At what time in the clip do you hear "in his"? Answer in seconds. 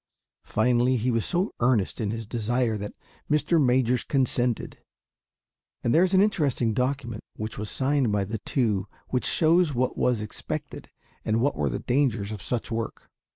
2.01-2.25